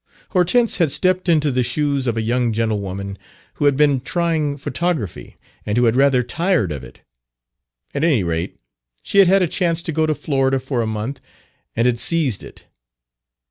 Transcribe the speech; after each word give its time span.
Hortense 0.29 0.77
had 0.77 0.91
stepped 0.91 1.29
into 1.29 1.51
the 1.51 1.61
shoes 1.61 2.07
of 2.07 2.17
a 2.17 2.23
young 2.23 2.51
gentlewoman 2.53 3.19
who 3.53 3.65
had 3.65 3.77
been 3.77 3.99
trying 4.01 4.57
photography, 4.57 5.35
and 5.63 5.77
who 5.77 5.83
had 5.85 5.95
rather 5.95 6.23
tired 6.23 6.71
of 6.71 6.83
it. 6.83 7.01
At 7.93 8.03
any 8.03 8.23
rate, 8.23 8.57
she 9.03 9.19
had 9.19 9.27
had 9.27 9.43
a 9.43 9.47
chance 9.47 9.83
to 9.83 9.91
go 9.91 10.07
to 10.07 10.15
Florida 10.15 10.59
for 10.59 10.81
a 10.81 10.87
month 10.87 11.21
and 11.75 11.85
had 11.85 11.99
seized 11.99 12.41
it. 12.41 12.65